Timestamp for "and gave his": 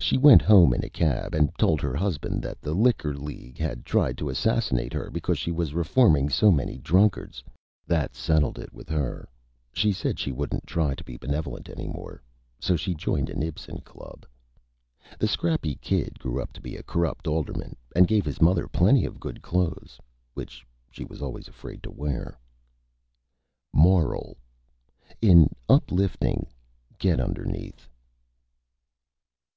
17.94-18.42